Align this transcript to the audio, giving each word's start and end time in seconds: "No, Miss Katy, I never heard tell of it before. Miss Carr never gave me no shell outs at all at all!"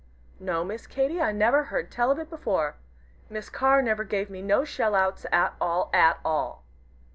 "No, 0.39 0.63
Miss 0.65 0.87
Katy, 0.87 1.21
I 1.21 1.31
never 1.31 1.65
heard 1.65 1.91
tell 1.91 2.09
of 2.09 2.17
it 2.17 2.27
before. 2.27 2.73
Miss 3.29 3.49
Carr 3.51 3.83
never 3.83 4.03
gave 4.03 4.31
me 4.31 4.41
no 4.41 4.65
shell 4.65 4.95
outs 4.95 5.27
at 5.31 5.53
all 5.61 5.91
at 5.93 6.19
all!" 6.25 6.63